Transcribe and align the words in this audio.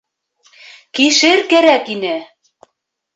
—Кишер 0.99 1.43
кәрәк 1.51 1.91
ине. 1.97 2.15